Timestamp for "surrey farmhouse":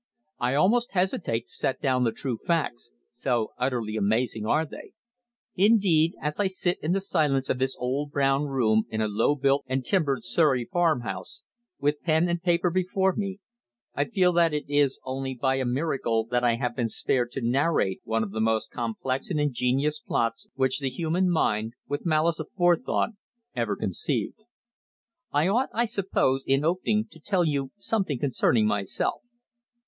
10.23-11.43